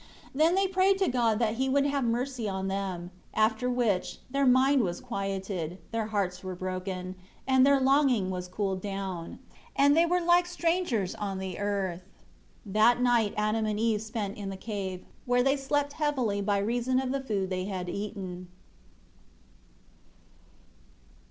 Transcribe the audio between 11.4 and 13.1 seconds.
earth. That